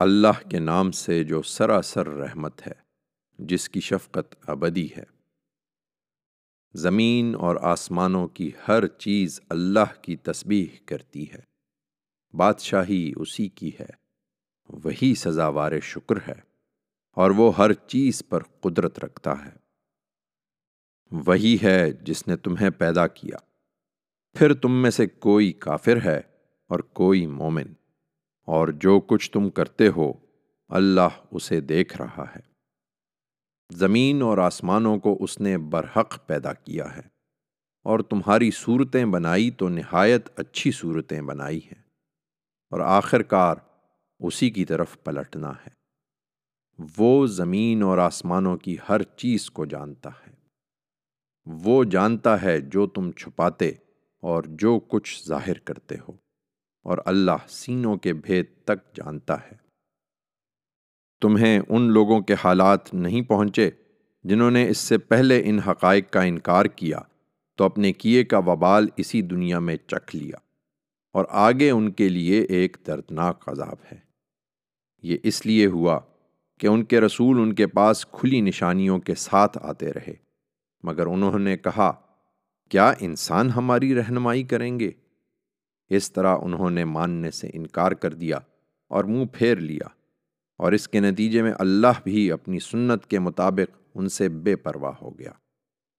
[0.00, 2.72] اللہ کے نام سے جو سراسر رحمت ہے،
[3.38, 5.04] جس کی شفقت ابدی ہے۔
[6.74, 11.40] زمین اور آسمانوں کی ہر چیز اللہ کی تسبیح کرتی ہے۔
[12.36, 13.86] بادشاہی اسی کی ہے،
[14.68, 16.40] وہی سزاوار شکر ہے،
[17.12, 19.52] اور وہ ہر چیز پر قدرت رکھتا ہے۔
[21.10, 23.36] وہی ہے جس نے تمہیں پیدا کیا۔
[24.38, 26.20] پھر تم میں سے کوئی کافر ہے
[26.68, 27.66] اور کوئی مومن۔
[28.46, 30.12] اور جو کچھ تم کرتے ہو،
[30.68, 32.40] اللہ اسے دیکھ رہا ہے۔
[33.72, 37.02] زمین اور آسمانوں کو اس نے برحق پیدا کیا ہے۔
[37.84, 41.82] اور تمہاری صورتیں بنائی تو نہایت اچھی صورتیں بنائی ہیں۔
[42.70, 43.56] اور آخر کار
[44.18, 45.80] اسی کی طرف پلٹنا ہے۔
[46.98, 50.32] وہ زمین اور آسمانوں کی ہر چیز کو جانتا ہے۔
[51.46, 53.68] وہ جانتا ہے جو تم چھپاتے
[54.20, 56.29] اور جو کچھ ظاہر کرتے ہو۔
[56.86, 59.56] اور اللہ سینوں کے بھید تک جانتا ہے۔
[61.22, 63.70] تمہیں ان لوگوں کے حالات نہیں پہنچے
[64.24, 66.98] جنہوں نے اس سے پہلے ان حقائق کا انکار کیا،
[67.58, 70.36] تو اپنے کیے کا وبال اسی دنیا میں چکھ لیا،
[71.14, 73.98] اور آگے ان کے لیے ایک دردناک عذاب ہے۔
[75.04, 75.98] یہ اس لیے ہوا
[76.60, 80.14] کہ ان کے رسول ان کے پاس کھلی نشانیوں کے ساتھ آتے رہے،
[80.84, 81.92] مگر انہوں نے کہا،
[82.70, 84.90] کیا انسان ہماری رہنمائی کریں گے؟
[85.90, 88.38] اس طرح انہوں نے ماننے سے انکار کر دیا
[88.88, 89.88] اور منہ پھیر لیا
[90.56, 94.92] اور اس کے نتیجے میں اللہ بھی اپنی سنت کے مطابق ان سے بے پرواہ
[95.02, 95.30] ہو گیا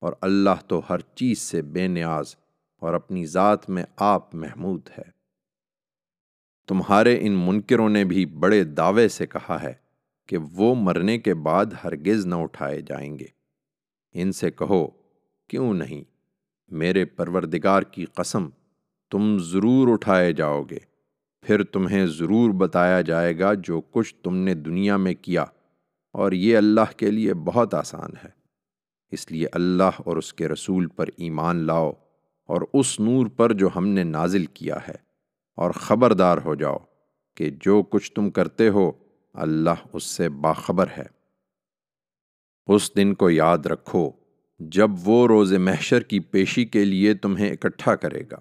[0.00, 2.36] اور اللہ تو ہر چیز سے بے نیاز
[2.78, 5.16] اور اپنی ذات میں آپ محمود ہے۔
[6.68, 9.72] تمہارے ان منکروں نے بھی بڑے دعوے سے کہا ہے
[10.26, 13.26] کہ وہ مرنے کے بعد ہرگز نہ اٹھائے جائیں گے۔
[14.12, 14.88] ان سے کہو،
[15.48, 16.04] کیوں نہیں؟
[16.68, 18.48] میرے پروردگار کی قسم
[19.12, 20.78] تم ضرور اٹھائے جاؤ گے۔
[21.44, 25.44] پھر تمہیں ضرور بتایا جائے گا جو کچھ تم نے دنیا میں کیا،
[26.14, 28.30] اور یہ اللہ کے لیے بہت آسان ہے۔
[29.12, 31.90] اس لیے اللہ اور اس کے رسول پر ایمان لاؤ
[32.48, 34.96] اور اس نور پر جو ہم نے نازل کیا ہے،
[35.58, 36.76] اور خبردار ہو جاؤ
[37.36, 38.90] کہ جو کچھ تم کرتے ہو،
[39.34, 41.04] اللہ اس سے باخبر ہے۔
[42.68, 44.10] اس دن کو یاد رکھو،
[44.60, 48.40] جب وہ روز محشر کی پیشی کے لیے تمہیں اکٹھا کرے گا۔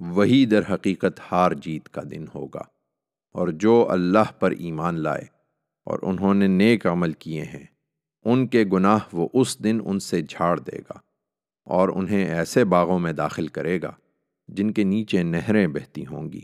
[0.00, 2.62] وہی در حقیقت ہار جیت کا دن ہوگا۔
[3.32, 5.24] اور جو اللہ پر ایمان لائے
[5.84, 7.66] اور انہوں نے نیک عمل کیے ہیں،
[8.24, 10.98] ان کے گناہ وہ اس دن ان سے جھاڑ دے گا
[11.64, 13.92] اور انہیں ایسے باغوں میں داخل کرے گا
[14.48, 16.40] جن کے نیچے نہریں بہتی ہوں گی۔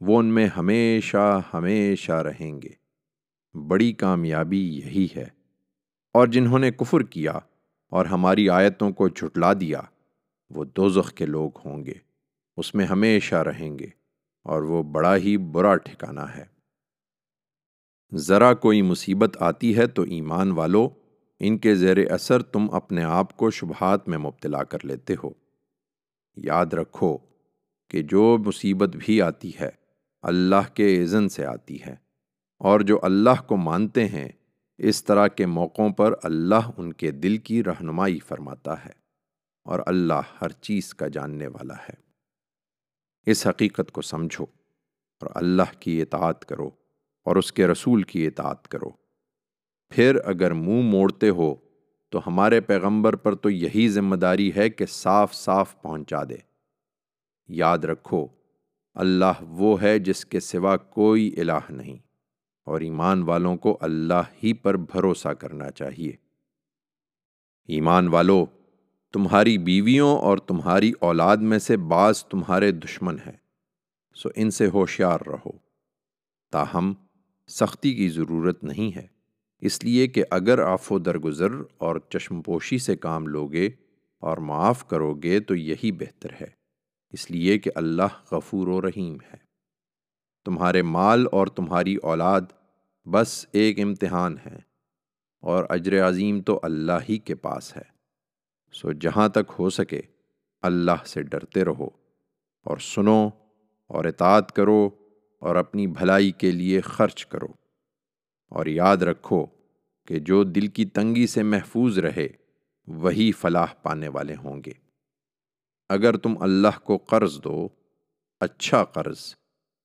[0.00, 2.82] وہ ان میں ہمیشہ ہمیشہ رہیں گے۔
[3.58, 5.26] بڑی کامیابی یہی ہے۔
[6.14, 7.32] اور جنہوں نے کفر کیا
[7.90, 9.80] اور ہماری آیتوں کو جھٹلا دیا،
[10.50, 12.11] وہ دوزخ کے لوگ ہوں گے۔
[12.58, 13.88] اس میں ہمیشہ رہیں گے
[14.46, 16.44] اور وہ بڑا ہی برا ٹھکانہ ہے۔
[18.12, 20.88] ذرا کوئی مصیبت آتی ہے تو ایمان والو،
[21.40, 25.30] ان کے زیر اثر تم اپنے آپ کو شبہات میں مبتلا کر لیتے ہو۔
[26.36, 27.16] یاد رکھو
[27.90, 29.70] کہ جو مصیبت بھی آتی ہے،
[30.24, 31.94] اللہ کے اذن سے آتی ہے،
[32.60, 34.28] اور جو اللہ کو مانتے ہیں،
[34.80, 38.92] اس طرح کے موقعوں پر اللہ ان کے دل کی رہنمائی فرماتا ہے،
[39.66, 42.00] اور اللہ ہر چیز کا جاننے والا ہے۔
[43.26, 44.44] اس حقیقت کو سمجھو
[45.20, 46.70] اور اللہ کی اطاعت کرو
[47.24, 48.90] اور اس کے رسول کی اطاعت کرو۔
[49.88, 51.54] پھر اگر منہ موڑتے ہو
[52.08, 56.36] تو ہمارے پیغمبر پر تو یہی ذمہ داری ہے کہ صاف صاف پہنچا دے۔
[57.48, 58.26] یاد رکھو،
[58.94, 61.96] اللہ وہ ہے جس کے سوا کوئی الہ نہیں
[62.64, 66.12] اور ایمان والوں کو اللہ ہی پر بھروسہ کرنا چاہیے۔
[67.68, 68.46] ایمان والو
[69.12, 73.36] تمہاری بیویوں اور تمہاری اولاد میں سے بعض تمہارے دشمن ہیں،
[74.14, 75.50] سو ان سے ہوشیار رہو۔
[76.52, 76.92] تاہم،
[77.48, 79.06] سختی کی ضرورت نہیں ہے۔
[79.58, 83.70] اس لیے کہ اگر آف و درگزر اور چشم پوشی سے کام لوگے
[84.20, 86.46] اور معاف کرو گے تو یہی بہتر ہے۔
[87.10, 89.36] اس لیے کہ اللہ غفور و رحیم ہے۔
[90.44, 92.40] تمہارے مال اور تمہاری اولاد
[93.04, 94.58] بس ایک امتحان ہے
[95.40, 97.91] اور اجر عظیم تو اللہ ہی کے پاس ہے۔
[98.72, 100.00] سو جہاں تک ہو سکے،
[100.62, 101.88] اللہ سے ڈرتے رہو
[102.64, 103.28] اور سنو
[103.86, 104.90] اور اطاعت کرو
[105.40, 107.46] اور اپنی بھلائی کے لیے خرچ کرو۔
[108.48, 109.46] اور یاد رکھو
[110.06, 112.28] کہ جو دل کی تنگی سے محفوظ رہے،
[112.86, 114.72] وہی فلاح پانے والے ہوں گے۔
[115.88, 117.68] اگر تم اللہ کو قرض دو
[118.40, 119.34] اچھا قرض،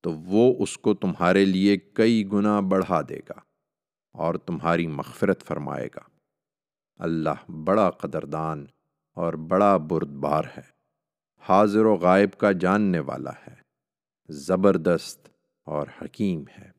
[0.02, 3.40] تو وہ اس کو تمہارے لیے کئی گنا بڑھا دے گا
[4.14, 6.10] اور تمہاری مغفرت فرمائے گا۔
[6.96, 8.66] اللہ بڑا قدردان
[9.18, 10.62] اور بڑا بردبار ہے۔
[11.50, 13.56] حاضر و غائب کا جاننے والا ہے۔
[14.30, 15.28] زبردست
[15.66, 16.77] اور حکیم ہے۔